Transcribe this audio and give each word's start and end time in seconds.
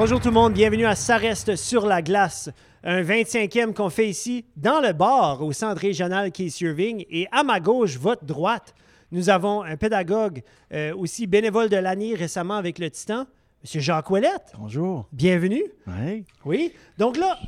Bonjour 0.00 0.18
tout 0.18 0.28
le 0.28 0.34
monde, 0.34 0.54
bienvenue 0.54 0.86
à 0.86 0.94
Ça 0.94 1.18
reste 1.18 1.56
sur 1.56 1.84
la 1.84 2.00
glace, 2.00 2.48
un 2.82 3.02
25e 3.02 3.74
qu'on 3.74 3.90
fait 3.90 4.08
ici 4.08 4.46
dans 4.56 4.80
le 4.80 4.94
bar 4.94 5.42
au 5.42 5.52
centre 5.52 5.78
régional 5.78 6.32
qui 6.32 6.46
est 6.46 6.48
Serving. 6.48 7.04
Et 7.10 7.28
à 7.30 7.42
ma 7.42 7.60
gauche, 7.60 7.98
votre 7.98 8.24
droite, 8.24 8.74
nous 9.12 9.28
avons 9.28 9.62
un 9.62 9.76
pédagogue 9.76 10.42
euh, 10.72 10.96
aussi 10.96 11.26
bénévole 11.26 11.68
de 11.68 11.76
l'année 11.76 12.14
récemment 12.14 12.54
avec 12.54 12.78
le 12.78 12.90
Titan, 12.90 13.26
M. 13.62 13.80
Jacques 13.82 14.10
Ouellette. 14.10 14.54
Bonjour. 14.58 15.06
Bienvenue. 15.12 15.64
Oui. 15.86 16.24
Oui. 16.46 16.72
Donc 16.96 17.18
là, 17.18 17.38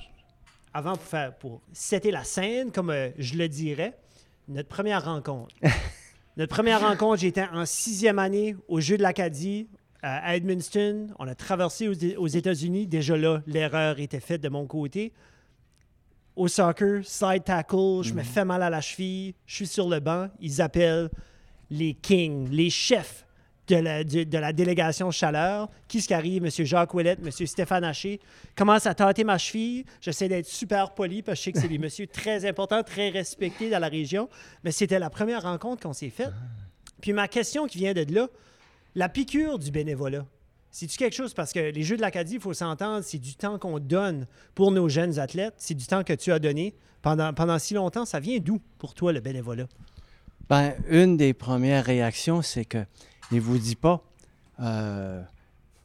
avant 0.74 0.96
pour 0.96 1.04
faire 1.04 1.34
pour 1.36 1.62
setter 1.72 2.10
la 2.10 2.22
scène, 2.22 2.70
comme 2.70 2.90
euh, 2.90 3.08
je 3.16 3.34
le 3.38 3.48
dirais, 3.48 3.96
notre 4.48 4.68
première 4.68 5.06
rencontre. 5.06 5.54
notre 6.36 6.54
première 6.54 6.86
rencontre, 6.86 7.16
j'étais 7.16 7.46
en 7.50 7.64
sixième 7.64 8.18
année 8.18 8.56
au 8.68 8.78
Jeu 8.78 8.98
de 8.98 9.02
l'Acadie 9.02 9.68
à 10.02 10.36
Edmundston. 10.36 11.08
On 11.18 11.28
a 11.28 11.34
traversé 11.34 11.88
aux, 11.88 12.26
États-Unis. 12.26 12.86
Déjà 12.86 13.16
là, 13.16 13.42
l'erreur 13.46 14.00
était 14.00 14.20
faite 14.20 14.40
de 14.40 14.48
mon 14.48 14.66
côté. 14.66 15.12
Au 16.34 16.48
soccer, 16.48 17.04
side 17.04 17.44
tackle, 17.44 18.02
je 18.02 18.14
me 18.14 18.22
fais 18.22 18.44
mal 18.44 18.62
à 18.62 18.70
la 18.70 18.80
cheville, 18.80 19.34
je 19.46 19.54
suis 19.54 19.66
sur 19.66 19.88
le 19.88 20.00
banc. 20.00 20.28
Ils 20.40 20.62
appellent 20.62 21.10
les 21.70 21.94
kings, 21.94 22.48
les 22.50 22.70
chefs 22.70 23.26
de 23.68 23.76
la, 23.76 24.02
de, 24.02 24.24
de 24.24 24.38
la 24.38 24.52
délégation 24.52 25.10
chaleur. 25.10 25.68
Qui 25.88 26.00
ce 26.00 26.08
qui 26.08 26.14
arrive? 26.14 26.44
M. 26.44 26.50
Jacques 26.50 26.94
Ouellette, 26.94 27.20
M. 27.22 27.30
Stéphane 27.46 27.84
Haché, 27.84 28.18
commence 28.56 28.86
à 28.86 28.94
tâter 28.94 29.24
ma 29.24 29.38
cheville. 29.38 29.84
J'essaie 30.00 30.28
d'être 30.28 30.46
super 30.46 30.94
poli 30.94 31.22
parce 31.22 31.38
que 31.38 31.40
je 31.40 31.44
sais 31.44 31.52
que 31.52 31.60
c'est 31.60 31.68
des 31.68 31.78
messieurs 31.86 32.06
très 32.06 32.46
importants, 32.46 32.82
très 32.82 33.10
respectés 33.10 33.70
dans 33.70 33.78
la 33.78 33.88
région. 33.88 34.28
Mais 34.64 34.72
c'était 34.72 34.98
la 34.98 35.10
première 35.10 35.42
rencontre 35.42 35.82
qu'on 35.82 35.92
s'est 35.92 36.10
faite. 36.10 36.32
Puis 37.02 37.12
ma 37.12 37.28
question 37.28 37.66
qui 37.66 37.78
vient 37.78 37.92
de 37.92 38.06
là, 38.12 38.28
la 38.94 39.08
piqûre 39.08 39.58
du 39.58 39.70
bénévolat. 39.70 40.24
C'est-tu 40.70 40.96
quelque 40.96 41.14
chose? 41.14 41.34
Parce 41.34 41.52
que 41.52 41.60
les 41.60 41.82
Jeux 41.82 41.96
de 41.96 42.00
l'Acadie, 42.00 42.34
il 42.34 42.40
faut 42.40 42.54
s'entendre, 42.54 43.02
c'est 43.04 43.18
du 43.18 43.34
temps 43.34 43.58
qu'on 43.58 43.78
donne 43.78 44.26
pour 44.54 44.70
nos 44.72 44.88
jeunes 44.88 45.18
athlètes. 45.18 45.54
C'est 45.58 45.74
du 45.74 45.86
temps 45.86 46.02
que 46.02 46.14
tu 46.14 46.32
as 46.32 46.38
donné 46.38 46.74
pendant, 47.02 47.34
pendant 47.34 47.58
si 47.58 47.74
longtemps. 47.74 48.04
Ça 48.06 48.20
vient 48.20 48.38
d'où 48.38 48.58
pour 48.78 48.94
toi, 48.94 49.12
le 49.12 49.20
bénévolat? 49.20 49.66
Ben, 50.48 50.72
une 50.88 51.16
des 51.18 51.34
premières 51.34 51.84
réactions, 51.84 52.40
c'est 52.42 52.64
que 52.64 52.78
ne 53.32 53.40
vous 53.40 53.58
dit 53.58 53.76
pas, 53.76 54.02
euh, 54.60 55.22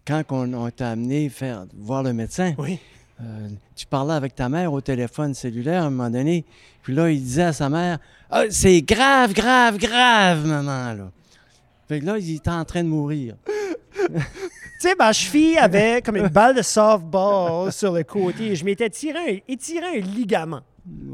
quand 0.06 0.24
on, 0.30 0.54
on 0.54 0.70
t'a 0.70 0.92
amené 0.92 1.28
faire, 1.30 1.66
voir 1.76 2.02
le 2.04 2.14
médecin, 2.14 2.54
Oui. 2.58 2.80
euh, 3.22 3.50
tu 3.76 3.86
parlais 3.88 4.14
avec 4.14 4.36
ta 4.36 4.48
mère 4.50 4.72
au 4.72 4.80
téléphone 4.82 5.34
cellulaire 5.34 5.84
à 5.84 5.88
un 5.88 5.90
moment 5.90 6.10
donné, 6.10 6.46
puis 6.82 6.94
là, 6.96 7.10
il 7.12 7.22
disait 7.22 7.44
à 7.44 7.54
sa 7.54 7.70
mère 7.70 8.00
Ah, 8.30 8.44
C'est 8.50 8.82
grave, 8.82 9.34
grave, 9.34 9.78
grave, 9.78 10.46
maman. 10.46 10.94
Là. 10.94 11.12
Fait 11.88 12.00
que 12.00 12.06
là, 12.06 12.18
il 12.18 12.36
était 12.36 12.50
en 12.50 12.66
train 12.66 12.84
de 12.84 12.90
mourir. 12.90 13.36
Tu 14.80 14.88
sais, 14.90 14.96
ma 14.96 15.12
cheville 15.12 15.58
avait 15.58 16.04
comme 16.04 16.18
une 16.18 16.28
balle 16.28 16.56
de 16.56 16.62
softball 16.62 17.72
sur 17.74 17.92
le 17.94 18.04
côté. 18.04 18.56
Je 18.56 18.64
m'étais 18.64 18.92
tiré 18.92 19.18
un, 19.18 19.52
étiré 19.52 19.86
un 19.88 20.00
ligament 20.02 20.62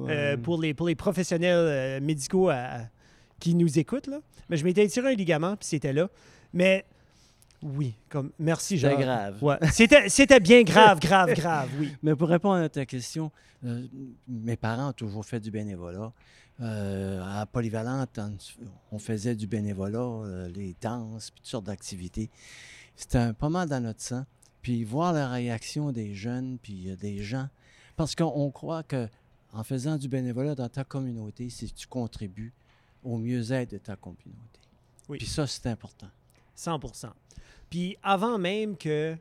euh, 0.09 0.35
pour, 0.35 0.61
les, 0.61 0.73
pour 0.73 0.87
les 0.87 0.95
professionnels 0.95 1.55
euh, 1.55 1.99
médicaux 2.01 2.49
à- 2.49 2.55
à- 2.55 2.81
qui 3.39 3.55
nous 3.55 3.79
écoutent. 3.79 4.07
Là. 4.07 4.19
Mais 4.49 4.57
je 4.57 4.65
m'étais 4.65 4.83
étiré 4.83 5.13
un 5.13 5.15
ligament, 5.15 5.55
puis 5.55 5.65
c'était 5.65 5.93
là. 5.93 6.09
Mais 6.51 6.83
oui, 7.63 7.95
comme 8.09 8.31
merci, 8.39 8.77
C'était 8.77 8.91
Jacques. 8.91 8.99
grave. 9.01 9.43
Ouais. 9.43 9.57
C'était, 9.71 10.09
c'était 10.09 10.39
bien 10.39 10.63
grave, 10.63 10.99
grave, 10.99 11.33
grave, 11.35 11.69
oui. 11.79 11.95
Mais 12.03 12.15
pour 12.15 12.29
répondre 12.29 12.61
à 12.61 12.69
ta 12.69 12.85
question, 12.85 13.31
euh, 13.65 13.85
mes 14.27 14.57
parents 14.57 14.89
ont 14.89 14.93
toujours 14.93 15.25
fait 15.25 15.39
du 15.39 15.49
bénévolat. 15.51 16.11
Euh, 16.61 17.21
à 17.23 17.45
Polyvalente, 17.45 18.19
on, 18.19 18.37
on 18.91 18.99
faisait 18.99 19.35
du 19.35 19.47
bénévolat, 19.47 19.99
euh, 19.99 20.47
les 20.49 20.75
danses, 20.81 21.31
puis 21.31 21.39
toutes 21.41 21.49
sortes 21.49 21.65
d'activités. 21.65 22.29
C'était 22.95 23.17
un- 23.17 23.33
pas 23.33 23.49
mal 23.49 23.67
dans 23.69 23.81
notre 23.81 24.01
sang. 24.01 24.25
Puis 24.61 24.83
voir 24.83 25.13
la 25.13 25.27
réaction 25.29 25.91
des 25.91 26.13
jeunes, 26.13 26.57
puis 26.61 26.89
euh, 26.91 26.95
des 26.95 27.17
gens, 27.23 27.47
parce 27.95 28.15
qu'on 28.15 28.31
on 28.35 28.51
croit 28.51 28.83
que 28.83 29.07
en 29.51 29.63
faisant 29.63 29.97
du 29.97 30.07
bénévolat 30.07 30.55
dans 30.55 30.69
ta 30.69 30.83
communauté, 30.83 31.49
c'est 31.49 31.67
que 31.67 31.73
tu 31.75 31.87
contribues 31.87 32.53
au 33.03 33.17
mieux-être 33.17 33.71
de 33.71 33.77
ta 33.77 33.95
communauté. 33.95 34.59
Oui. 35.09 35.17
Puis 35.17 35.27
ça, 35.27 35.45
c'est 35.47 35.67
important. 35.67 36.07
100 36.55 36.79
Puis 37.73 37.97
avant 38.03 38.37
même 38.37 38.77
que, 38.77 39.17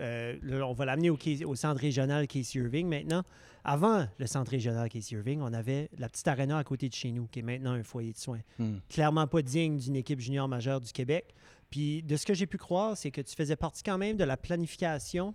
euh, 0.00 0.36
là, 0.42 0.66
on 0.66 0.72
va 0.72 0.86
l'amener 0.86 1.08
au, 1.08 1.54
centre 1.54 1.80
régional 1.80 2.26
Casey 2.26 2.58
Irving 2.58 2.88
maintenant, 2.88 3.22
avant 3.62 4.08
le 4.18 4.26
centre 4.26 4.50
régional 4.50 4.88
Casey 4.88 5.14
Irving, 5.14 5.40
on 5.40 5.52
avait 5.52 5.88
la 5.96 6.08
petite 6.08 6.26
arena 6.26 6.58
à 6.58 6.64
côté 6.64 6.88
de 6.88 6.94
chez 6.94 7.12
nous, 7.12 7.28
qui 7.28 7.38
est 7.38 7.42
maintenant 7.42 7.70
un 7.70 7.84
foyer 7.84 8.12
de 8.12 8.18
soins. 8.18 8.40
Hmm. 8.58 8.78
Clairement 8.88 9.28
pas 9.28 9.40
digne 9.40 9.78
d'une 9.78 9.94
équipe 9.94 10.18
junior 10.18 10.48
majeure 10.48 10.80
du 10.80 10.90
Québec. 10.90 11.32
Puis 11.70 12.02
de 12.02 12.16
ce 12.16 12.26
que 12.26 12.34
j'ai 12.34 12.46
pu 12.48 12.58
croire, 12.58 12.96
c'est 12.96 13.12
que 13.12 13.20
tu 13.20 13.36
faisais 13.36 13.54
partie 13.54 13.84
quand 13.84 13.98
même 13.98 14.16
de 14.16 14.24
la 14.24 14.36
planification 14.36 15.32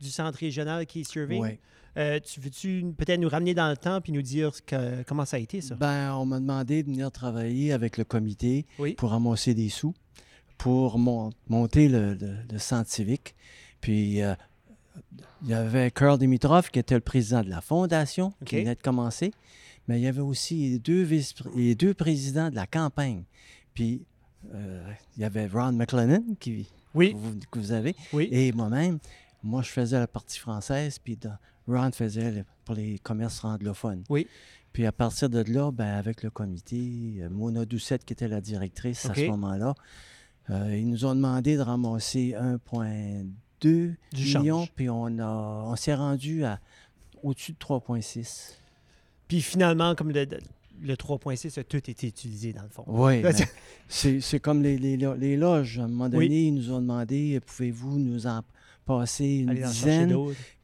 du 0.00 0.08
centre 0.08 0.38
régional 0.38 0.86
Casey 0.86 1.18
Irving. 1.20 1.42
Ouais. 1.42 1.58
Euh, 1.96 2.20
tu 2.20 2.38
veux-tu 2.38 2.94
peut-être 2.96 3.18
nous 3.18 3.28
ramener 3.28 3.54
dans 3.54 3.70
le 3.70 3.76
temps 3.76 4.00
puis 4.00 4.12
nous 4.12 4.22
dire 4.22 4.52
que- 4.64 5.02
comment 5.02 5.24
ça 5.24 5.38
a 5.38 5.40
été, 5.40 5.60
ça? 5.60 5.74
Ben, 5.74 6.14
on 6.14 6.26
m'a 6.26 6.38
demandé 6.38 6.84
de 6.84 6.90
venir 6.92 7.10
travailler 7.10 7.72
avec 7.72 7.98
le 7.98 8.04
comité 8.04 8.66
Oui. 8.78 8.94
pour 8.94 9.10
ramasser 9.10 9.52
des 9.52 9.68
sous, 9.68 9.94
pour 10.58 10.98
mon- 10.98 11.30
monter 11.48 11.88
le, 11.88 12.14
le- 12.14 12.36
le 12.50 12.58
centre 12.58 12.90
civique. 12.90 13.34
Puis, 13.80 14.22
euh, 14.22 14.34
il 15.42 15.48
y 15.48 15.54
avait 15.54 15.90
Carl 15.90 16.18
Dimitrov, 16.18 16.70
qui 16.70 16.78
était 16.78 16.94
le 16.94 17.00
président 17.00 17.42
de 17.42 17.50
la 17.50 17.60
fondation, 17.60 18.32
qui 18.44 18.56
venait 18.60 18.74
de 18.74 18.80
commencer. 18.82 19.32
Mais 19.88 20.00
il 20.00 20.04
y 20.04 20.06
avait 20.06 20.20
aussi 20.20 20.70
les 20.70 20.78
deux, 20.78 21.02
vice- 21.02 21.34
les 21.54 21.74
deux 21.74 21.92
présidents 21.92 22.48
de 22.50 22.54
la 22.54 22.66
campagne. 22.66 23.24
Puis, 23.74 24.04
euh, 24.54 24.82
il 25.16 25.22
y 25.22 25.24
avait 25.24 25.46
Ron 25.46 25.72
McLennan, 25.72 26.22
qui, 26.40 26.66
Oui, 26.94 27.12
que 27.12 27.16
vous, 27.18 27.34
que 27.50 27.58
vous 27.58 27.72
avez, 27.72 27.94
oui. 28.12 28.28
et 28.30 28.52
moi-même. 28.52 28.98
Moi, 29.42 29.60
je 29.62 29.68
faisais 29.70 29.98
la 29.98 30.06
partie 30.06 30.38
française, 30.38 30.98
puis 30.98 31.16
dans- 31.16 31.36
Ron 31.66 31.90
faisait 31.92 32.30
le- 32.30 32.44
pour 32.64 32.74
les 32.74 32.98
commerces 32.98 33.44
anglophones. 33.44 34.04
Oui. 34.08 34.26
Puis 34.72 34.86
à 34.86 34.92
partir 34.92 35.28
de 35.28 35.40
là, 35.52 35.70
ben, 35.70 35.94
avec 35.94 36.22
le 36.22 36.30
comité, 36.30 37.16
euh, 37.20 37.28
Mona 37.30 37.64
Doucette, 37.64 38.04
qui 38.04 38.12
était 38.14 38.26
la 38.28 38.40
directrice 38.40 39.04
à 39.06 39.14
ce 39.14 39.26
moment-là, 39.28 39.74
euh, 40.50 40.76
ils 40.76 40.88
nous 40.88 41.04
ont 41.04 41.14
demandé 41.14 41.56
de 41.56 41.62
ramasser 41.62 42.34
1,2 42.38 43.24
Du 43.60 43.96
millions, 44.12 44.58
change. 44.60 44.72
puis 44.74 44.90
on, 44.90 45.18
a, 45.18 45.64
on 45.66 45.76
s'est 45.76 45.94
rendu 45.94 46.44
à 46.44 46.60
au-dessus 47.22 47.52
de 47.52 47.58
3,6. 47.58 48.52
Puis 49.28 49.40
finalement, 49.40 49.94
comme 49.94 50.10
le, 50.10 50.26
le 50.82 50.94
3.6 50.94 51.58
a 51.58 51.64
tout 51.64 51.78
été 51.90 52.06
utilisé 52.08 52.52
dans 52.52 52.62
le 52.62 52.68
fond. 52.68 52.84
Oui, 52.86 53.22
c'est- 53.88 54.40
comme 54.40 54.62
les, 54.62 54.76
les, 54.76 54.96
les 54.96 55.36
loges. 55.36 55.78
À 55.78 55.84
un 55.84 55.88
moment 55.88 56.08
donné, 56.08 56.26
Oui. 56.28 56.46
ils 56.48 56.52
nous 56.54 56.70
ont 56.72 56.80
demandé, 56.80 57.40
pouvez-vous 57.46 57.98
nous 57.98 58.26
en 58.26 58.42
passer 58.84 59.36
une 59.38 59.54
dizaine? 59.54 60.14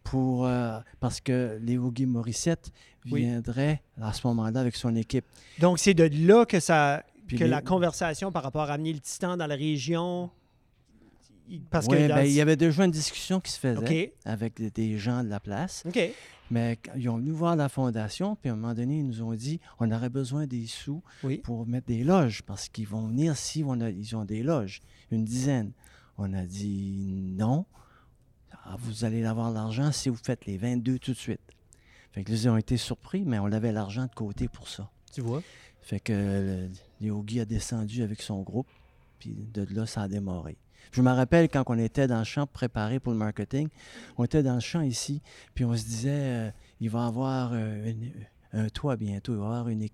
pour 0.03 0.47
euh, 0.47 0.79
parce 0.99 1.21
que 1.21 1.59
Léo 1.63 1.91
Guy 1.93 2.05
Morissette 2.07 2.73
Oui. 3.13 3.21
viendrait 3.21 3.81
à 4.01 4.13
ce 4.13 4.27
moment-là 4.27 4.61
avec 4.61 4.75
son 4.75 4.97
équipe. 4.97 5.25
Donc, 5.61 5.79
c'est 5.79 5.95
de 5.95 6.11
là 6.27 6.45
que, 6.47 6.59
ça, 6.59 7.05
Puis 7.31 7.39
que 7.39 7.45
les- 7.45 7.51
la 7.51 7.63
conversation 7.63 8.31
par 8.33 8.43
rapport 8.43 8.71
à 8.71 8.75
amener 8.75 8.93
le 8.93 9.01
titan 9.01 9.37
dans 9.37 9.47
la 9.47 9.55
région. 9.57 10.31
Parce 11.71 11.87
Ouais, 11.87 12.03
que. 12.05 12.09
dans 12.09 12.15
ben, 12.17 12.23
il 12.25 12.33
y 12.33 12.41
avait 12.41 12.57
déjà 12.57 12.85
une 12.85 12.93
discussion 12.93 13.41
qui 13.41 13.51
se 13.51 13.59
faisait 13.59 14.13
avec 14.25 14.61
des- 14.73 14.99
gens 14.99 15.25
de 15.25 15.29
la 15.29 15.41
place, 15.41 15.83
mais 16.49 16.79
ils 16.97 17.09
ont 17.09 17.17
venu 17.17 17.33
voir 17.33 17.57
la 17.57 17.69
fondation, 17.69 18.37
puis 18.37 18.51
à 18.51 18.53
un 18.53 18.57
moment 18.57 18.73
donné, 18.73 18.99
ils 18.99 19.07
nous 19.07 19.21
ont 19.23 19.35
dit 19.35 19.59
on 19.81 19.91
aurait 19.91 20.11
besoin 20.11 20.47
des 20.47 20.67
sous 20.67 21.03
Oui. 21.25 21.39
pour 21.39 21.67
mettre 21.67 21.89
des 21.89 22.05
loges, 22.05 22.43
parce 22.43 22.69
qu'ils 22.69 22.87
vont 22.87 23.09
venir 23.09 23.37
si 23.37 23.65
on 23.67 23.81
a, 23.81 23.91
ils 23.91 24.15
ont 24.15 24.25
des 24.25 24.45
loges, 24.45 24.81
une 25.11 25.25
dizaine. 25.25 25.73
On 26.19 26.33
a 26.35 26.45
dit 26.45 27.35
non, 27.37 27.67
Ah, 28.65 28.77
vous 28.79 29.05
allez 29.05 29.25
avoir 29.25 29.51
l'argent 29.51 29.91
si 29.91 30.09
vous 30.11 30.19
faites 30.23 30.47
les 30.47 30.57
22 30.59 30.99
tout 31.01 31.13
de 31.13 31.17
suite. 31.17 31.41
Fait 32.13 32.23
que 32.23 32.31
ils 32.31 32.49
ont 32.49 32.57
été 32.57 32.77
surpris, 32.77 33.25
mais 33.25 33.39
on 33.41 33.47
avait 33.51 33.73
l'argent 33.73 34.05
de 34.05 34.15
côté 34.15 34.47
pour 34.49 34.69
ça. 34.69 34.89
Tu 35.13 35.21
vois? 35.23 35.43
Fait 35.91 35.99
que 35.99 36.13
euh, 36.15 36.69
Léo 37.01 37.21
Guy 37.25 37.41
a 37.41 37.45
descendu 37.45 38.05
avec 38.05 38.23
son 38.23 38.43
groupe, 38.43 38.69
puis 39.19 39.35
de 39.53 39.67
là, 39.75 39.87
ça 39.87 40.03
a 40.03 40.09
démarré. 40.09 40.57
Je 40.93 41.03
me 41.03 41.11
rappelle 41.11 41.49
quand 41.49 41.65
on 41.67 41.79
était 41.79 42.07
dans 42.07 42.21
le 42.21 42.25
champ 42.25 42.47
préparé 42.47 43.01
pour 43.01 43.13
le 43.13 43.19
marketing, 43.19 43.67
on 44.17 44.25
était 44.25 44.45
dans 44.45 44.55
le 44.55 44.61
champ 44.61 44.83
ici, 44.83 45.21
puis 45.53 45.65
on 45.65 45.77
se 45.77 45.83
disait, 45.83 46.11
euh, 46.13 46.51
il 46.81 46.91
va 46.91 47.01
y 47.01 47.07
avoir 47.09 47.51
euh, 47.55 47.91
une- 47.91 48.13
un 48.53 48.69
toit 48.69 48.95
bientôt, 48.95 49.33
il 49.33 49.39
va 49.39 49.43
y 49.43 49.47
avoir 49.47 49.69
une, 49.69 49.89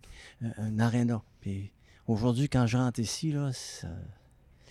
un, 0.44 0.50
un 0.58 0.78
aréna. 0.80 1.22
Puis 1.40 1.70
aujourd'hui, 2.06 2.50
quand 2.50 2.66
je 2.66 2.76
rentre 2.76 3.00
ici, 3.00 3.32
là, 3.32 3.50
ça, 3.54 3.88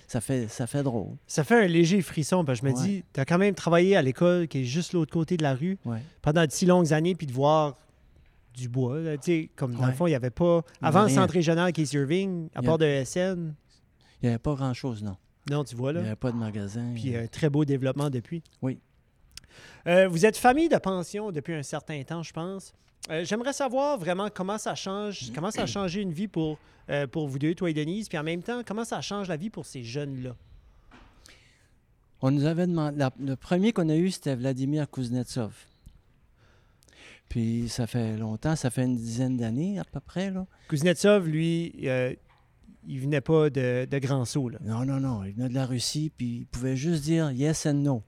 ça 0.07 0.21
fait, 0.21 0.47
ça 0.47 0.67
fait 0.67 0.83
drôle. 0.83 1.15
Ça 1.25 1.43
fait 1.43 1.65
un 1.65 1.67
léger 1.67 2.03
frisson 2.03 2.45
parce 2.45 2.61
que 2.61 2.67
je 2.67 2.71
me 2.71 2.77
Ouais. 2.77 2.85
dis, 2.87 3.03
tu 3.13 3.19
as 3.19 3.25
quand 3.25 3.39
même 3.39 3.55
travaillé 3.55 3.95
à 3.95 4.03
l'école 4.03 4.47
qui 4.47 4.59
est 4.59 4.63
juste 4.63 4.93
l'autre 4.93 5.11
côté 5.11 5.37
de 5.37 5.43
la 5.43 5.55
rue 5.55 5.79
Ouais. 5.85 6.01
pendant 6.21 6.45
de 6.45 6.51
si 6.51 6.67
longues 6.67 6.93
années, 6.93 7.15
puis 7.15 7.25
de 7.25 7.33
voir 7.33 7.77
du 8.55 8.69
bois. 8.69 8.99
là, 8.99 9.17
tu 9.17 9.23
sais, 9.25 9.49
comme 9.55 9.73
dans 9.75 9.85
le 9.87 9.93
fond, 9.93 10.07
il 10.07 10.11
n'y 10.11 10.15
avait 10.15 10.29
pas. 10.29 10.61
Il 10.81 10.87
Avant 10.87 11.03
le 11.03 11.09
centre 11.09 11.33
régional 11.33 11.71
qui 11.73 11.81
est 11.81 11.93
Irving, 11.93 12.49
à 12.55 12.59
Il 12.61 12.65
part 12.65 12.77
de 12.77 13.03
SN, 13.05 13.53
Il 14.21 14.25
n'y 14.25 14.29
avait 14.29 14.37
pas 14.39 14.53
grand-chose, 14.55 15.03
non. 15.03 15.17
non, 15.49 15.63
tu 15.63 15.75
vois 15.75 15.91
Il 15.91 15.95
n'y 15.97 16.01
là. 16.01 16.07
avait 16.07 16.15
pas 16.15 16.31
de 16.31 16.37
magasin. 16.37 16.91
Puis 16.95 17.15
un 17.15 17.27
très 17.27 17.49
beau 17.49 17.65
développement 17.65 18.09
depuis. 18.09 18.43
Oui. 18.61 18.79
Euh, 19.87 20.07
vous 20.07 20.25
êtes 20.25 20.37
famille 20.37 20.67
de 20.69 20.77
pension 20.77 21.31
depuis 21.31 21.53
un 21.53 21.63
certain 21.63 22.01
temps, 22.03 22.23
je 22.23 22.33
pense. 22.33 22.73
Euh, 23.11 23.23
J'aimerais 23.23 23.53
savoir 23.53 23.97
vraiment 23.99 24.29
comment 24.33 24.57
ça 24.57 24.73
change, 24.75 25.31
comment 25.35 25.51
ça 25.51 25.63
a 25.63 25.65
changé 25.67 26.01
une 26.01 26.11
vie 26.11 26.27
pour, 26.27 26.57
euh, 26.89 27.05
pour 27.07 27.27
vous 27.27 27.37
deux, 27.39 27.53
toi 27.55 27.69
et 27.69 27.73
Denise, 27.73 28.09
puis 28.09 28.17
en 28.17 28.23
même 28.23 28.41
temps, 28.41 28.61
comment 28.65 28.83
ça 28.85 28.99
change 29.01 29.27
la 29.29 29.37
vie 29.37 29.49
pour 29.49 29.65
ces 29.65 29.83
jeunes-là? 29.83 30.35
On 32.21 32.31
nous 32.31 32.45
avait 32.45 32.65
demandé. 32.65 32.97
la- 32.97 33.11
le 33.19 33.35
premier 33.35 33.71
qu'on 33.73 33.89
a 33.89 33.95
eu, 33.95 34.09
c'était 34.09 34.35
Vladimir 34.35 34.89
Kuznetsov. 34.89 35.53
Puis 37.35 37.67
ça 37.67 37.85
fait 37.85 38.15
longtemps, 38.15 38.55
ça 38.55 38.69
fait 38.69 38.85
une 38.85 38.95
dizaine 38.95 39.35
d'années 39.35 39.77
à 39.77 39.83
peu 39.83 39.99
près. 39.99 40.31
Là. 40.31 40.47
Kuznetsov, 40.69 41.27
lui, 41.27 41.73
euh, 41.83 42.13
il 42.87 43.01
venait 43.01 43.19
pas 43.19 43.49
de, 43.49 43.85
de 43.91 43.99
Grand. 43.99 44.23
Là. 44.49 44.57
Non, 44.63 44.85
non, 44.85 45.01
non. 45.01 45.21
Il 45.25 45.33
venait 45.33 45.49
de 45.49 45.53
la 45.53 45.65
Russie, 45.65 46.09
puis 46.15 46.37
il 46.37 46.45
pouvait 46.45 46.77
juste 46.77 47.03
dire 47.03 47.33
yes 47.33 47.65
and 47.65 47.73
no. 47.73 48.03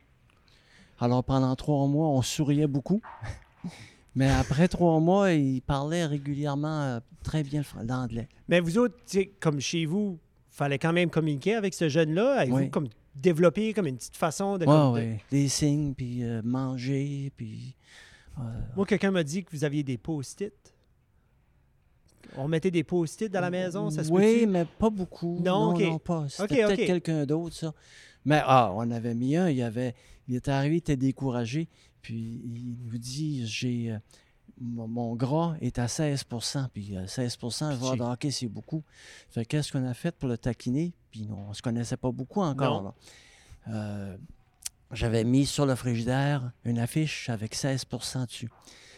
Alors 0.98 1.26
pendant 1.26 1.54
trois 1.58 1.86
mois, 1.88 2.08
on 2.08 2.22
souriait 2.22 2.68
beaucoup. 2.68 3.02
Mais 4.16 4.30
après 4.30 4.70
trois 4.70 4.98
mois, 5.02 5.34
il 5.34 5.62
parlait 5.62 6.06
régulièrement 6.06 6.84
euh, 6.84 7.00
très 7.22 7.44
bien 7.44 7.64
l'anglais. 7.86 8.30
Mais 8.48 8.62
vous 8.62 8.78
autres, 8.78 8.96
comme 9.42 9.60
chez 9.60 9.86
vous, 9.86 10.20
fallait 10.52 10.80
quand 10.80 10.94
même 10.94 11.10
communiquer 11.10 11.56
avec 11.56 11.74
ce 11.74 11.90
jeune-là? 11.90 12.36
Avez-vous 12.40 12.56
Oui. 12.60 12.70
comme 12.70 12.88
développé 13.14 13.74
comme 13.74 13.88
une 13.88 13.98
petite 13.98 14.16
façon 14.16 14.58
de... 14.58 14.64
De- 14.64 14.92
ouais. 14.94 15.20
Des 15.32 15.50
signes, 15.50 15.94
puis 15.96 16.24
euh, 16.24 16.42
manger, 16.46 17.34
puis. 17.36 17.76
Moi, 18.76 18.86
quelqu'un 18.86 19.12
m'a 19.12 19.24
dit 19.24 19.44
que 19.44 19.52
vous 19.52 19.64
aviez 19.64 19.84
des 19.84 19.98
post-it. 19.98 20.54
On 22.36 22.48
mettait 22.48 22.72
des 22.72 22.84
post-it 22.84 23.32
dans 23.32 23.42
la 23.42 23.50
maison, 23.50 23.90
ça 23.90 24.04
se 24.04 24.12
Oui, 24.12 24.46
mais 24.48 24.66
pas 24.66 24.90
beaucoup. 24.90 25.40
Non, 25.44 25.72
Non, 25.72 25.76
ok. 25.76 25.82
non, 25.82 26.00
pas. 26.00 26.26
C'était 26.30 26.66
peut-être 26.66 26.86
quelqu'un 26.86 27.26
d'autre, 27.26 27.56
ça. 27.56 27.74
Mais 28.26 28.42
ah, 28.46 28.72
on 28.76 28.92
avait 28.92 29.16
mis 29.16 29.36
un, 29.38 29.50
il, 29.50 29.62
avait, 29.62 29.96
il 30.28 30.36
était 30.36 30.52
arrivé, 30.52 30.76
il 30.76 30.80
était 30.80 30.98
découragé, 30.98 31.70
puis 32.02 32.42
il 32.44 32.76
nous 32.86 32.98
dit 32.98 33.48
j'ai 33.48 33.92
euh, 33.92 33.98
mon, 34.60 34.88
mon 34.88 35.16
gras 35.16 35.56
est 35.62 35.80
à 35.80 35.86
16% 35.86 36.68
puis 36.74 36.98
euh, 36.98 37.06
16% 37.06 37.64
un 37.64 37.78
joueur 37.78 37.96
de 37.96 38.02
hockey, 38.02 38.32
c'est 38.32 38.48
beaucoup. 38.48 38.84
Fait 39.30 39.46
que 39.46 39.50
qu'est-ce 39.50 39.72
qu'on 39.72 39.86
a 39.86 39.94
fait 39.94 40.14
pour 40.16 40.28
le 40.28 40.38
taquiner? 40.38 40.94
Puis 41.12 41.28
on 41.32 41.54
se 41.54 41.62
connaissait 41.62 41.98
pas 41.98 42.12
beaucoup 42.12 42.42
encore. 42.42 42.84
Là. 42.84 42.94
Euh, 43.70 44.18
J'avais 44.92 45.24
mis 45.24 45.46
sur 45.46 45.66
le 45.66 45.76
frigidaire 45.76 46.52
une 46.64 46.80
affiche 46.80 47.30
avec 47.30 47.56
16% 47.56 48.26
dessus. 48.26 48.50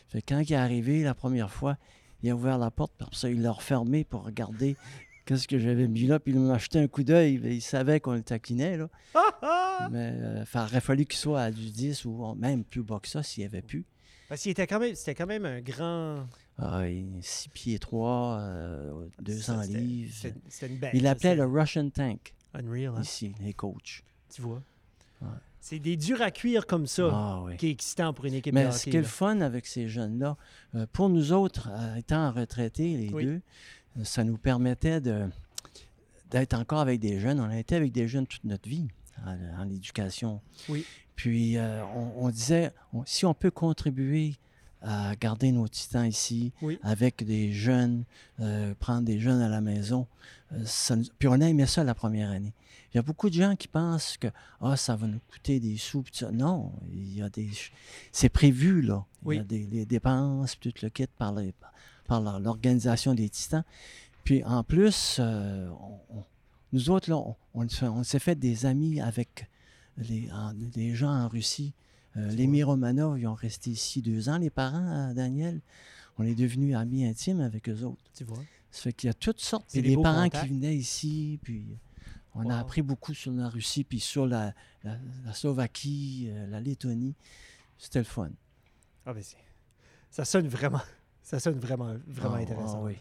Fait 0.08 0.22
que 0.22 0.34
quand 0.34 0.40
il 0.40 0.54
est 0.54 0.56
arrivé 0.56 1.04
la 1.04 1.14
première 1.16 1.52
fois, 1.52 1.78
il 2.22 2.30
a 2.30 2.36
ouvert 2.36 2.58
la 2.58 2.70
porte, 2.72 2.94
puis 2.98 3.08
ça, 3.14 3.30
il 3.30 3.42
l'a 3.42 3.52
refermé 3.52 4.04
pour 4.04 4.24
regarder 4.24 4.76
qu'est-ce 5.26 5.48
que 5.48 5.58
j'avais 5.58 5.88
mis 5.88 6.06
là, 6.06 6.20
puis 6.20 6.34
il 6.34 6.40
m'a 6.40 6.54
acheté 6.56 6.80
un 6.80 6.88
coup 6.88 7.04
d'œil. 7.04 7.40
Il 7.44 7.62
savait 7.62 8.00
qu'on 8.00 8.14
le 8.14 8.22
taquinait, 8.24 8.78
là. 8.78 8.90
Ah, 9.16 9.20
ah! 9.42 9.90
Mais 9.92 10.12
euh, 10.14 10.44
il 10.54 10.60
aurait 10.60 10.82
fallu 10.82 11.06
qu'il 11.06 11.18
soit 11.18 11.42
à 11.42 11.52
du 11.52 11.72
10 11.72 12.06
ou 12.06 12.36
même 12.36 12.64
plus 12.64 12.84
bas 12.84 13.00
que 13.00 13.08
ça 13.08 13.24
s'il 13.24 13.42
n'y 13.42 13.48
avait 13.48 13.62
pu. 13.62 13.86
Parce 14.28 14.42
qu'il 14.42 14.52
était 14.52 14.68
quand 14.68 14.80
même, 14.80 14.94
c'était 14.94 15.16
quand 15.16 15.26
même 15.26 15.46
un 15.46 15.60
grand... 15.62 16.28
Ah, 16.60 16.84
6 17.22 17.50
pieds 17.50 17.80
3, 17.80 18.44
200 19.22 19.64
c'était- 19.64 19.78
livres. 19.80 20.14
Une 20.64 20.78
bête. 20.78 20.92
Il 20.94 21.00
ça, 21.00 21.04
l'appelait 21.04 21.30
c'est 21.30 21.36
le 21.36 21.46
Russian 21.46 21.90
Tank, 21.90 22.34
Unreal, 22.54 22.94
hein? 22.98 23.02
ici, 23.02 23.34
les 23.40 23.54
coachs. 23.54 24.04
Tu 24.34 24.42
vois? 24.42 24.62
Ouais. 25.22 25.28
C'est 25.62 25.80
des 25.80 25.98
durs 25.98 26.22
à 26.22 26.32
cuire 26.32 26.66
comme 26.66 26.88
ça 26.88 27.10
Ah 27.12 27.42
oui. 27.44 27.58
qui 27.58 27.68
est 27.68 27.72
excitant 27.72 28.14
pour 28.14 28.26
une 28.26 28.34
équipe 28.36 28.54
Mais 28.54 28.66
de 28.66 28.72
ce 28.72 28.78
hockey. 28.82 28.92
qui 28.92 28.98
est 28.98 29.02
le 29.02 29.06
fun 29.06 29.42
avec 29.42 29.66
ces 29.66 29.88
jeunes-là, 29.88 30.38
euh, 30.76 30.86
pour 30.94 31.10
nous 31.10 31.32
autres, 31.34 31.70
euh, 31.72 31.96
étant 31.96 32.32
retraités 32.32 32.96
les 32.98 33.10
Oui. 33.10 33.26
deux, 33.26 33.42
euh, 34.00 34.04
ça 34.04 34.24
nous 34.24 34.38
permettait 34.38 35.02
d'être 35.02 36.54
encore 36.54 36.80
avec 36.80 37.00
des 37.00 37.20
jeunes. 37.20 37.40
On 37.40 37.50
a 37.50 37.58
été 37.60 37.76
avec 37.76 37.92
des 37.92 38.08
jeunes 38.08 38.26
toute 38.28 38.44
notre 38.46 38.70
vie 38.70 38.88
en, 39.26 39.36
en 39.64 39.70
éducation. 39.70 40.40
Oui. 40.70 40.86
Puis 41.16 41.58
on, 41.60 42.26
on 42.26 42.30
disait, 42.30 42.72
on- 42.94 43.04
si 43.06 43.26
on 43.26 43.34
peut 43.34 43.52
contribuer 43.52 44.36
à 44.82 45.16
garder 45.16 45.52
nos 45.52 45.68
titans 45.68 46.06
ici, 46.08 46.52
Oui. 46.62 46.80
avec 46.84 47.24
des 47.26 47.52
jeunes, 47.52 48.06
euh, 48.40 48.74
prendre 48.80 49.04
des 49.04 49.20
jeunes 49.20 49.42
à 49.42 49.50
la 49.50 49.60
maison, 49.62 50.08
euh, 50.54 50.62
ça 50.66 50.96
nous- 50.96 51.06
puis 51.18 51.28
on 51.28 51.34
a 51.42 51.48
aimé 51.50 51.66
ça 51.66 51.84
la 51.84 51.94
première 51.94 52.30
année. 52.30 52.54
Il 52.94 52.98
y 52.98 53.00
a 53.00 53.04
beaucoup 53.04 53.30
de 53.30 53.36
gens 53.36 53.56
qui 53.56 53.68
pensent 53.68 54.18
que 54.18 54.28
ah, 54.62 54.76
ça 54.78 54.96
va 54.96 55.06
nous 55.06 55.20
coûter 55.32 55.60
des 55.60 55.78
sous. 55.78 56.04
Non, 56.32 56.72
il 56.92 57.18
y 57.18 57.22
a 57.22 57.30
des, 57.30 57.50
c'est 58.12 58.30
prévu 58.30 58.82
là. 58.82 59.06
Il 59.28 59.34
y 59.36 59.40
a 59.40 59.44
des 59.44 59.68
les 59.72 59.86
dépenses, 59.86 60.56
puis 60.56 60.72
tout 60.74 60.80
le 60.86 60.90
kit 60.90 61.06
par, 61.18 61.34
les- 61.36 61.54
par 62.08 62.22
l'organisation 62.40 63.14
des 63.14 63.30
titans. 63.30 63.64
Puis 64.24 64.44
en 64.44 64.64
plus, 64.64 65.18
euh, 65.20 65.70
on- 65.70 66.18
on- 66.20 66.24
nous 66.74 66.90
autres, 66.90 67.10
là, 67.10 67.22
on, 67.54 67.68
s'est- 67.70 67.86
on 67.88 68.04
s'est 68.04 68.20
fait 68.20 68.36
des 68.36 68.66
amis 68.66 69.02
avec 69.02 69.48
les, 69.98 70.32
en- 70.32 70.54
les 70.76 70.96
gens 70.96 71.12
en 71.12 71.28
Russie. 71.28 71.74
Euh, 72.20 72.28
les 72.32 72.44
vois. 72.46 72.52
Miromanov, 72.52 73.20
ils 73.20 73.28
ont 73.28 73.34
resté 73.34 73.70
ici 73.72 74.02
deux 74.02 74.30
ans, 74.30 74.38
les 74.38 74.50
parents, 74.50 75.10
à 75.10 75.14
Daniel. 75.14 75.62
On 76.18 76.24
est 76.24 76.36
devenus 76.36 76.76
amis 76.76 77.06
intimes 77.06 77.40
avec 77.42 77.70
eux 77.70 77.84
autres. 77.84 78.04
Tu 78.14 78.24
vois? 78.24 78.40
Ça 78.72 78.82
fait 78.84 78.94
qu'il 78.94 79.08
y 79.08 79.10
a 79.10 79.14
toutes 79.14 79.40
sortes. 79.40 79.68
Puis 79.72 79.82
les 79.82 79.96
parents 79.98 80.24
contacts. 80.26 80.44
qui 80.44 80.50
venaient 80.54 80.76
ici, 80.76 81.40
puis 81.42 81.66
on 82.36 82.44
Wow. 82.46 82.52
a 82.52 82.60
appris 82.60 82.82
beaucoup 82.82 83.14
sur 83.14 83.32
la 83.32 83.50
Russie, 83.50 83.84
puis 83.84 84.00
sur 84.00 84.28
la, 84.28 84.54
la- 84.84 84.98
la 85.26 85.34
Slovaquie, 85.34 86.28
euh, 86.30 86.48
la 86.48 86.60
Lettonie. 86.60 87.16
C'était 87.78 88.00
le 88.00 88.06
fun. 88.06 88.30
Ah, 89.06 89.14
ben 89.14 89.24
ça 90.12 90.26
sonne 90.26 90.48
vraiment, 90.48 90.82
ça 91.24 91.40
sonne 91.40 91.58
vraiment, 91.60 91.96
vraiment 92.08 92.36
Ah, 92.36 92.40
intéressant. 92.42 92.82
ah 92.82 92.86
oui. 92.86 92.98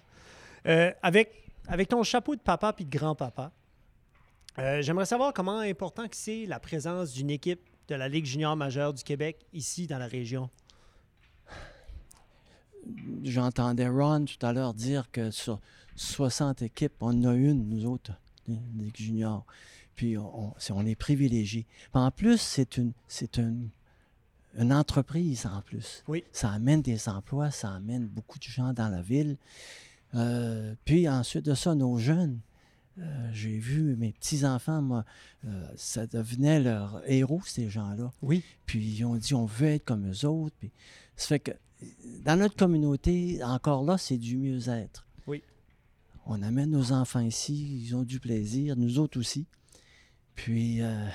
Euh, 0.67 0.93
avec, 1.03 1.32
avec 1.67 1.88
ton 1.88 2.03
chapeau 2.03 2.35
de 2.37 2.41
papa 2.41 2.73
puis 2.73 2.85
de 2.85 2.91
grand-papa, 2.97 3.53
euh, 4.59 4.81
j'aimerais 4.82 5.06
savoir 5.06 5.32
comment 5.32 5.59
important 5.59 6.09
que 6.09 6.17
c'est 6.17 6.47
la 6.47 6.59
présence 6.61 7.12
d'une 7.12 7.31
équipe 7.31 7.61
de 7.88 7.94
la 7.94 8.08
Ligue 8.08 8.26
junior 8.26 8.55
majeure 8.56 8.93
du 8.94 9.02
Québec 9.02 9.46
ici 9.52 9.87
dans 9.87 9.99
la 9.99 10.06
région? 10.06 10.50
J'entendais 13.23 13.88
Ron 13.88 14.25
tout 14.25 14.44
à 14.46 14.52
l'heure 14.52 14.75
dire 14.75 15.11
que 15.11 15.31
sur 15.31 15.61
60 15.96 16.62
équipes, 16.62 16.94
on 17.00 17.08
en 17.08 17.25
a 17.31 17.35
une, 17.35 17.69
nous 17.69 17.87
autres, 17.87 18.12
Ligue 18.46 18.96
junior. 18.96 19.44
Puis 19.94 20.17
on, 20.17 20.55
on- 20.70 20.87
est 20.87 20.94
privilégiés. 20.94 21.67
Puis 21.93 22.00
En 22.00 22.11
plus, 22.11 22.40
c'est 22.40 22.76
une, 22.79 22.93
c'est 23.08 23.37
une, 23.37 23.69
une 24.56 24.73
entreprise 24.73 25.44
en 25.46 25.61
plus. 25.61 26.02
Oui. 26.08 26.25
Ça 26.32 26.50
amène 26.52 26.81
des 26.81 27.08
emplois, 27.08 27.50
ça 27.50 27.70
amène 27.75 28.06
beaucoup 28.06 28.38
de 28.38 28.44
gens 28.44 28.73
dans 28.73 28.88
la 28.88 29.02
ville. 29.02 29.37
Euh, 30.14 30.75
puis 30.87 31.08
ensuite 31.08 31.44
de 31.44 31.55
ça, 31.55 31.75
nos 31.75 31.99
jeunes. 31.99 32.38
Euh, 32.99 33.31
J'ai 33.33 33.59
vu 33.59 33.97
mes 33.97 34.12
petits-enfants, 34.12 34.83
moi, 34.83 35.05
euh, 35.47 35.67
ça 35.77 36.06
devenait 36.06 36.61
leurs 36.61 37.03
héros, 37.06 37.43
ces 37.45 37.71
gens-là. 37.71 38.12
Oui. 38.23 38.43
Puis 38.67 38.81
ils 38.81 39.05
ont 39.05 39.17
dit, 39.17 39.35
on 39.35 39.47
veut 39.47 39.69
être 39.69 39.85
comme 39.85 40.11
eux 40.11 40.27
autres. 40.27 40.55
Puis 40.59 40.73
ça 41.17 41.29
fait 41.29 41.41
que 41.41 41.53
dans 42.25 42.39
notre 42.39 42.56
communauté, 42.56 43.43
encore 43.43 43.85
là, 43.85 43.99
c'est 43.99 44.17
du 44.17 44.37
mieux-être. 44.37 45.06
Oui. 45.27 45.43
On 46.27 46.43
amène 46.43 46.70
nos 46.70 46.93
enfants 46.93 47.20
ici, 47.20 47.82
ils 47.84 47.94
ont 47.94 48.03
du 48.03 48.20
plaisir, 48.20 48.77
nous 48.77 48.99
autres 48.99 49.19
aussi. 49.19 49.46
Puis 50.34 50.82
euh, 50.82 51.08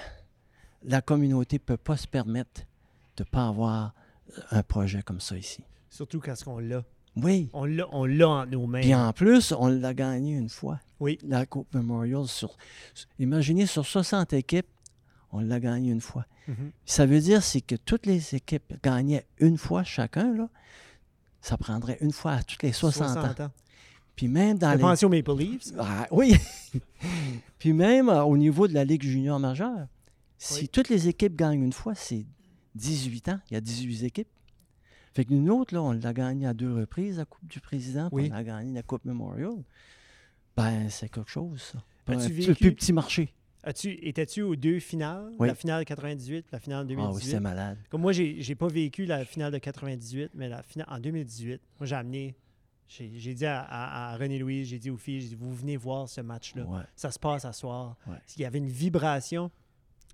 la 0.83 1.01
communauté 1.01 1.57
ne 1.57 1.63
peut 1.63 1.77
pas 1.77 1.97
se 1.97 2.07
permettre 2.07 2.61
de 3.17 3.23
ne 3.23 3.29
pas 3.29 3.47
avoir 3.47 3.93
un 4.51 4.63
projet 4.63 5.01
comme 5.01 5.19
ça 5.19 5.37
ici. 5.37 5.63
Surtout 5.89 6.19
quand 6.19 6.35
on 6.47 6.59
l'a. 6.59 6.83
Oui. 7.15 7.49
On 7.53 7.65
l'a, 7.65 7.87
on 7.91 8.05
l'a 8.05 8.27
entre 8.27 8.51
nos 8.51 8.65
mains. 8.65 8.81
Puis 8.81 8.95
en 8.95 9.13
plus, 9.13 9.51
on 9.51 9.67
l'a 9.67 9.93
gagné 9.93 10.35
une 10.35 10.49
fois. 10.49 10.79
Oui. 11.03 11.17
La 11.23 11.45
Coupe 11.45 11.73
Memorial. 11.73 12.25
Sur, 12.27 12.55
imaginez, 13.19 13.65
sur 13.65 13.85
60 13.85 14.31
équipes, 14.33 14.67
on 15.33 15.41
l'a 15.41 15.59
gagné 15.59 15.91
une 15.91 15.99
fois. 16.01 16.25
Mhm. 16.47 16.71
Ça 16.85 17.05
veut 17.05 17.19
dire 17.19 17.43
c'est 17.43 17.61
que 17.61 17.75
toutes 17.75 18.05
les 18.05 18.35
équipes 18.35 18.73
gagnaient 18.81 19.25
une 19.39 19.57
fois 19.57 19.83
chacun, 19.83 20.33
là. 20.33 20.49
Ça 21.41 21.57
prendrait 21.57 21.97
une 21.99 22.13
fois 22.13 22.33
à 22.33 22.43
toutes 22.43 22.63
les 22.63 22.71
60, 22.71 23.17
ans. 23.41 23.51
Puis 24.15 24.29
même 24.29 24.57
dans 24.57 24.73
les... 24.73 25.03
aux 25.03 25.09
Maple 25.09 25.35
Leafs? 25.37 25.73
Ah, 25.77 26.07
oui. 26.09 26.35
Puis 27.59 27.73
même 27.73 28.07
euh, 28.07 28.23
au 28.23 28.37
niveau 28.37 28.67
de 28.69 28.73
la 28.73 28.85
Ligue 28.85 29.03
junior 29.03 29.39
majeure, 29.39 29.87
si 30.37 30.61
Oui. 30.61 30.69
toutes 30.69 30.87
les 30.87 31.09
équipes 31.09 31.35
gagnent 31.35 31.63
une 31.63 31.73
fois, 31.73 31.95
c'est 31.95 32.25
18 32.75 33.29
ans. 33.29 33.39
Il 33.49 33.55
y 33.55 33.57
a 33.57 33.61
18 33.61 34.03
équipes. 34.05 34.29
Fait 35.13 35.25
que 35.25 35.33
nous 35.33 35.53
autres, 35.53 35.73
là, 35.73 35.81
on 35.81 35.91
l'a 35.91 36.13
gagné 36.13 36.47
à 36.47 36.53
deux 36.53 36.73
reprises, 36.73 37.17
la 37.17 37.25
Coupe 37.25 37.47
du 37.47 37.59
Président, 37.59 38.09
puis 38.09 38.23
Oui. 38.23 38.29
on 38.31 38.35
a 38.35 38.43
gagné 38.43 38.73
la 38.73 38.83
Coupe 38.83 39.03
Memorial. 39.05 39.55
Ben, 40.55 40.89
c'est 40.89 41.09
quelque 41.09 41.29
chose, 41.29 41.61
ça. 41.61 41.83
Pas 42.05 42.13
As-tu 42.13 42.23
un 42.25 42.27
petit- 42.29 42.41
vécu- 42.47 42.55
plus 42.55 42.75
petit 42.75 42.93
marché. 42.93 43.33
As-tu, 43.63 43.91
étais-tu 44.05 44.41
aux 44.41 44.55
deux 44.57 44.79
finales? 44.79 45.31
Oui. 45.39 45.47
La 45.47 45.55
finale 45.55 45.79
de 45.83 45.87
98 45.87 46.41
puis 46.43 46.49
la 46.51 46.59
finale 46.59 46.85
de 46.85 46.93
Ah 46.93 46.95
2018? 46.97 47.15
oui, 47.15 47.23
c'était 47.25 47.39
malade. 47.39 47.77
Comme 47.89 48.01
moi, 48.01 48.11
j'ai 48.11 48.41
j'ai 48.41 48.55
pas 48.55 48.67
vécu 48.67 49.05
la 49.05 49.23
finale 49.25 49.53
de 49.53 49.57
98, 49.57 50.31
mais 50.35 50.49
la 50.49 50.61
finale 50.63 50.87
en 50.89 50.99
2018, 50.99 51.61
moi 51.79 51.87
j'ai 51.87 51.95
amené, 51.95 52.35
j'ai 52.89 53.09
j'ai 53.15 53.33
dit 53.33 53.45
à, 53.45 53.61
à- 53.61 54.11
à 54.13 54.17
René 54.17 54.37
Louise, 54.37 54.67
j'ai 54.67 54.79
dit 54.79 54.89
aux 54.89 54.97
filles, 54.97 55.21
j'ai 55.21 55.29
dit, 55.29 55.35
vous 55.35 55.53
venez 55.55 55.77
voir 55.77 56.09
ce 56.09 56.19
match-là. 56.19 56.65
Ouais. 56.65 56.81
Ça 56.97 57.09
se 57.09 57.17
passe 57.17 57.45
à 57.45 57.53
soir. 57.53 57.95
Ouais. 58.05 58.17
Il 58.35 58.41
y 58.41 58.45
avait 58.45 58.57
une 58.59 58.67
vibration. 58.67 59.49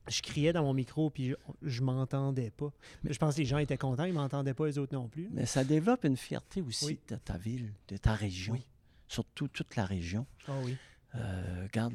Je 0.07 0.21
criais 0.21 0.53
dans 0.53 0.63
mon 0.63 0.73
micro, 0.73 1.09
puis 1.09 1.29
je, 1.29 1.35
je 1.63 1.81
m'entendais 1.83 2.51
pas. 2.51 2.71
Mais- 3.03 3.13
je 3.13 3.17
pense 3.19 3.33
que 3.35 3.39
les 3.41 3.45
gens 3.45 3.57
étaient 3.57 3.77
contents, 3.77 4.05
ils 4.05 4.13
m'entendaient 4.13 4.53
pas, 4.53 4.67
les 4.67 4.77
autres 4.77 4.93
non 4.95 5.07
plus. 5.07 5.27
Mais 5.31 5.45
ça 5.47 5.63
développe 5.63 6.03
une 6.03 6.17
fierté 6.17 6.61
aussi 6.61 6.85
Oui. 6.85 6.99
de 7.09 7.15
ta 7.15 7.37
ville, 7.37 7.73
de 7.87 7.97
ta 7.97 8.13
région. 8.13 8.53
Oui. 8.53 8.65
Surtout 9.09 9.47
toute 9.49 9.75
la 9.75 9.83
région. 9.85 10.25
Ah 10.47 10.53
oui. 10.63 10.77
Euh, 11.15 11.63
regarde, 11.63 11.93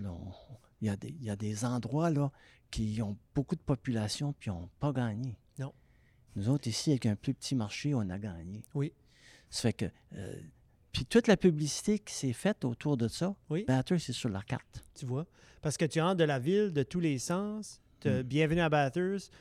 il 0.83 0.87
y, 0.89 0.91
a 0.91 0.97
des- 0.97 1.09
il 1.19 1.23
y 1.25 1.31
a 1.31 1.37
des 1.37 1.65
endroits 1.65 2.11
là, 2.11 2.31
qui 2.71 3.01
ont 3.01 3.17
beaucoup 3.35 3.55
de 3.55 3.61
population 3.63 4.35
puis 4.35 4.51
n'ont 4.51 4.69
pas 4.81 4.93
gagné. 4.93 5.39
Non. 5.59 5.73
Nous 6.37 6.49
autres, 6.51 6.67
ici, 6.69 6.91
avec 6.91 7.07
un 7.07 7.15
plus 7.17 7.33
petit 7.33 7.55
marché, 7.55 7.95
on 7.95 8.01
a 8.11 8.19
gagné. 8.19 8.63
Oui. 8.75 8.93
Ça 9.49 9.63
fait 9.63 9.73
que. 9.73 9.87
euh, 10.17 10.41
puis 10.93 11.07
toute 11.07 11.27
la 11.29 11.37
publicité 11.37 11.99
qui 12.01 12.13
s'est 12.15 12.33
faite 12.33 12.65
autour 12.65 12.97
de 12.97 13.09
ça, 13.09 13.35
Oui. 13.49 13.65
Batter, 13.67 13.99
c'est 13.99 14.13
sur 14.13 14.29
la 14.29 14.43
carte. 14.43 14.85
Tu 14.95 15.07
vois? 15.07 15.27
Parce 15.63 15.77
que 15.77 15.85
tu 15.85 16.01
entres 16.01 16.17
de 16.19 16.25
la 16.25 16.39
ville 16.39 16.73
de 16.73 16.83
tous 16.83 17.01
les 17.01 17.19
sens, 17.19 17.81
Mm. 18.05 18.21
Bienvenue 18.21 18.61
à 18.61 18.69
Bathurst, 18.69 19.33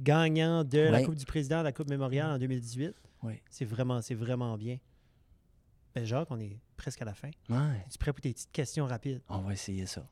gagnant 0.00 0.64
de 0.64 0.78
la. 0.80 1.04
Coupe 1.04 1.14
du 1.14 1.24
Président, 1.24 1.62
la 1.62 1.70
Coupe 1.70 1.88
mémoriale 1.88 2.32
en 2.32 2.38
2018. 2.38 2.92
Oui. 3.22 3.34
C'est 3.48 3.64
vraiment, 3.64 4.02
c'est 4.02 4.16
vraiment 4.16 4.58
bien. 4.58 4.78
Ben 5.94 6.04
Jacques, 6.04 6.26
on 6.32 6.40
est 6.40 6.58
presque 6.78 7.02
à 7.02 7.04
la 7.04 7.12
fin. 7.14 7.30
Ouais, 7.50 7.84
Es-tu 7.86 7.98
prêt 7.98 8.12
pour 8.14 8.22
tes 8.22 8.32
petites 8.32 8.50
questions 8.52 8.86
rapides? 8.86 9.20
on 9.28 9.40
va 9.40 9.52
essayer 9.52 9.84
ça. 9.84 10.06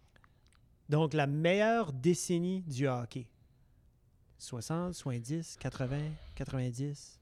Donc, 0.91 1.15
la 1.15 1.27
meilleure 1.27 1.93
décennie 1.95 2.63
du 2.63 2.87
hockey. 2.87 3.27
60, 4.39 4.93
70, 4.95 5.57
80, 5.59 5.99
90, 6.35 7.19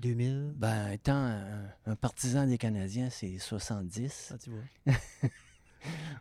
2000. 0.00 0.52
Ben, 0.56 0.90
étant 0.90 1.14
un, 1.14 1.68
un 1.86 1.96
partisan 1.96 2.46
des 2.46 2.58
Canadiens, 2.58 3.08
c'est 3.10 3.38
70. 3.38 4.32
Ah, 4.34 4.38
tu 4.38 4.50
vois. 4.50 4.94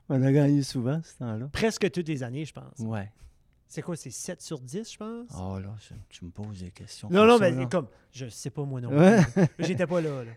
On 0.10 0.22
a 0.22 0.32
gagné 0.32 0.62
souvent 0.64 1.02
ce 1.04 1.16
temps-là. 1.18 1.48
Presque 1.52 1.90
toutes 1.92 2.08
les 2.08 2.22
années, 2.24 2.46
je 2.46 2.54
pense. 2.54 2.78
Ouais. 2.80 3.12
C'est 3.68 3.82
quoi, 3.82 3.98
c'est 3.98 4.12
7 4.12 4.42
sur 4.42 4.62
10, 4.62 4.94
je 4.94 4.98
pense? 4.98 5.30
Oh 5.38 5.60
là, 5.60 5.76
tu 6.10 6.24
me 6.24 6.30
poses 6.30 6.60
des 6.62 6.72
questions. 6.72 7.10
non, 7.10 7.22
comme 7.22 7.28
non, 7.28 7.38
ça, 7.40 7.52
mais 7.52 7.62
là. 7.64 7.66
comme, 7.66 7.88
je 8.14 8.30
sais 8.30 8.50
pas 8.50 8.64
moi 8.64 8.80
non 8.80 8.90
Ouais. 8.98 9.20
plus. 9.58 9.66
J'étais 9.66 9.86
pas 9.88 10.00
là, 10.00 10.24
là. 10.24 10.32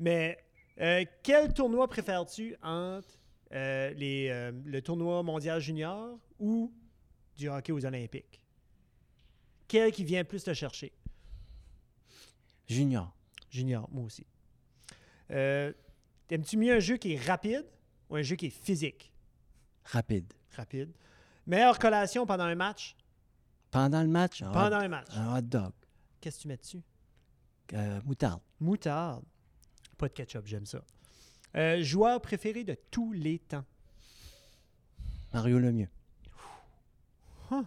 Mais 0.00 0.43
euh, 0.80 1.04
quel 1.22 1.52
tournoi 1.54 1.88
préfères-tu 1.88 2.56
entre 2.62 3.08
euh, 3.52 3.90
les, 3.94 4.28
euh, 4.30 4.52
le 4.64 4.82
tournoi 4.82 5.22
mondial 5.22 5.60
junior 5.60 6.18
ou 6.38 6.72
du 7.36 7.48
hockey 7.48 7.72
aux 7.72 7.84
Olympiques? 7.84 8.44
Quel 9.68 9.92
qui 9.92 10.04
vient 10.04 10.24
plus 10.24 10.42
te 10.44 10.52
chercher? 10.52 10.92
Junior. 12.66 13.14
Junior, 13.50 13.88
moi 13.92 14.04
aussi. 14.04 14.26
Aimes-tu 15.30 16.56
mieux 16.56 16.74
un 16.74 16.80
jeu 16.80 16.96
qui 16.96 17.12
est 17.14 17.20
rapide 17.26 17.66
ou 18.10 18.16
un 18.16 18.22
jeu 18.22 18.36
qui 18.36 18.46
est 18.46 18.50
physique? 18.50 19.12
Rapide. 19.84 20.32
Rapide. 20.56 20.92
Meilleure 21.46 21.78
collation 21.78 22.26
pendant 22.26 22.44
un 22.44 22.54
match? 22.54 22.96
Pendant 23.70 24.02
le 24.02 24.08
match, 24.08 24.40
Pendant 24.40 24.76
un 24.78 24.88
match. 24.88 25.08
un 25.16 25.36
hot 25.38 25.42
dog. 25.42 25.72
Qu'est-ce 26.20 26.38
que 26.38 26.42
tu 26.42 26.48
mets 26.48 26.56
dessus? 26.56 26.82
Moutarde. 28.04 28.40
Moutarde. 28.60 29.24
Pas 30.04 30.08
de 30.08 30.12
ketchup, 30.12 30.46
j'aime 30.46 30.66
ça. 30.66 30.84
Euh, 31.56 31.82
joueur 31.82 32.20
préféré 32.20 32.62
de 32.62 32.76
tous 32.90 33.14
les 33.14 33.38
temps? 33.38 33.64
Mario 35.32 35.58
Lemieux. 35.58 35.88
Huh. 37.50 37.62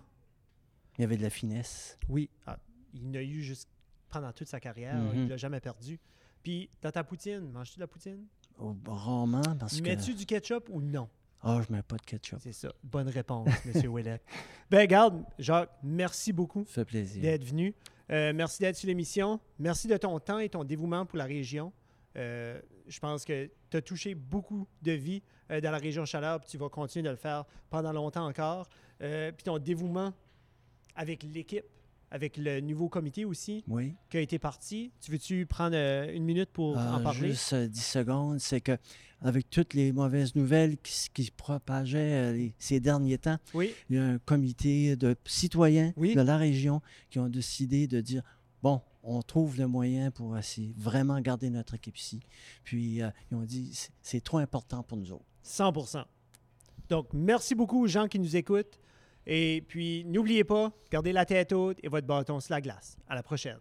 Il 0.96 1.02
y 1.02 1.04
avait 1.04 1.18
de 1.18 1.24
la 1.24 1.32
finesse. 1.32 1.98
Oui. 2.08 2.30
Ah, 2.46 2.60
il 2.94 3.10
n'a 3.10 3.24
eu 3.24 3.42
juste 3.42 3.68
pendant 4.12 4.32
toute 4.34 4.48
sa 4.50 4.60
carrière. 4.60 4.94
Mhm. 4.94 5.12
Il 5.16 5.28
l'a 5.30 5.38
jamais 5.38 5.60
perdu. 5.60 6.00
Puis, 6.44 6.70
dans 6.84 6.92
ta 6.92 7.04
poutine, 7.04 7.50
manges-tu 7.50 7.78
de 7.78 7.82
la 7.82 7.88
poutine? 7.88 8.24
Oh, 8.60 8.76
rarement, 8.86 9.42
parce 9.60 9.82
que... 9.82 9.82
Mets-tu 9.82 10.14
du 10.14 10.28
ketchup 10.28 10.70
ou 10.70 10.80
non? 10.80 11.10
Ah, 11.42 11.60
je 11.68 11.74
mets 11.74 11.82
pas 11.82 11.98
de 11.98 12.04
ketchup. 12.04 12.38
C'est 12.40 12.54
ça. 12.54 12.72
Bonne 12.84 13.10
réponse, 13.10 13.50
M. 13.66 13.88
Ouellet. 13.92 14.22
Ben, 14.70 14.86
garde, 14.86 15.24
Jacques, 15.40 15.72
merci 15.82 16.34
beaucoup 16.34 16.66
Ça 16.68 16.82
fait 16.82 16.86
plaisir. 16.86 17.20
d'être 17.20 17.46
venu. 17.46 17.74
Euh, 18.12 18.32
merci 18.32 18.60
d'être 18.60 18.76
sur 18.76 18.90
l'émission. 18.90 19.40
Merci 19.58 19.88
de 19.88 19.98
ton 19.98 20.20
temps 20.20 20.38
et 20.38 20.50
ton 20.50 20.64
dévouement 20.64 21.08
pour 21.08 21.18
la 21.18 21.26
région. 21.26 21.74
Euh, 22.18 22.60
je 22.88 23.00
pense 23.00 23.26
que 23.26 23.50
tu 23.70 23.78
as 23.78 23.82
touché 23.82 24.16
beaucoup 24.16 24.68
de 24.82 24.92
vies 24.94 25.22
euh, 25.52 25.62
dans 25.62 25.72
la 25.72 25.78
région 25.78 26.06
Chaleur, 26.06 26.40
puis 26.40 26.50
tu 26.50 26.58
vas 26.58 26.70
continuer 26.70 27.04
de 27.04 27.10
le 27.10 27.16
faire 27.16 27.46
pendant 27.70 27.92
longtemps 27.94 28.26
encore. 28.28 28.68
Euh, 29.02 29.32
puis 29.32 29.44
ton 29.44 29.60
dévouement 29.60 30.14
avec 30.96 31.24
l'équipe, 31.24 31.64
avec 32.10 32.38
le 32.38 32.60
nouveau 32.62 32.90
comité 32.90 33.26
aussi 33.26 33.64
Oui. 33.68 33.94
qui 34.10 34.18
a 34.18 34.22
été 34.22 34.40
parti. 34.40 34.92
Tu 35.02 35.12
veux-tu 35.12 35.46
prendre 35.46 35.76
une 35.76 36.24
minute 36.24 36.50
pour 36.52 36.78
en 36.78 37.00
Euh, 37.00 37.04
parler? 37.04 37.30
Juste 37.30 37.54
euh, 37.54 37.68
10 37.68 37.82
secondes, 37.86 38.40
c'est 38.40 38.62
que 38.62 38.78
avec 39.22 39.50
toutes 39.50 39.74
les 39.74 39.92
mauvaises 39.92 40.36
nouvelles 40.36 40.78
qui, 40.78 41.24
se 41.24 41.32
propageaient 41.32 42.34
les- 42.34 42.54
ces 42.60 42.80
derniers 42.80 43.18
temps, 43.18 43.38
Oui, 43.54 43.74
il 43.90 43.96
y 43.96 44.00
a 44.00 44.06
un 44.06 44.18
comité 44.20 44.96
de 44.96 45.16
citoyens 45.26 45.92
Oui. 45.98 46.16
de 46.16 46.22
la 46.22 46.38
région 46.38 46.82
qui 47.10 47.20
ont 47.20 47.28
décidé 47.30 47.88
de 47.88 48.00
dire 48.00 48.22
bon, 48.64 48.82
on 49.10 49.22
trouve 49.22 49.58
le 49.58 49.68
moyen 49.68 50.12
pour 50.12 50.36
vraiment 50.78 51.20
garder 51.22 51.50
notre 51.50 51.74
équipe 51.76 51.98
ici. 51.98 52.20
Puis 52.64 53.02
euh, 53.02 53.10
ils 53.32 53.36
ont 53.38 53.44
dit 53.44 53.72
c'est- 53.74 53.92
c'est 54.02 54.22
trop 54.24 54.38
important 54.38 54.84
pour 54.84 54.98
nous 54.98 55.12
autres. 55.12 55.26
100% 55.44 56.06
Donc, 56.90 57.08
merci 57.14 57.56
beaucoup 57.56 57.84
aux 57.84 57.88
gens 57.88 58.08
qui 58.08 58.20
nous 58.20 58.36
écoutent. 58.36 58.80
Et 59.26 59.64
puis, 59.68 60.06
n'oubliez 60.06 60.44
pas, 60.46 60.72
gardez 60.90 61.12
la 61.12 61.26
tête 61.26 61.52
haute 61.52 61.78
et 61.84 61.90
votre 61.90 62.08
bâton 62.08 62.40
sur 62.40 62.54
la 62.54 62.62
glace. 62.62 62.98
À 63.08 63.16
la 63.16 63.24
prochaine. 63.24 63.58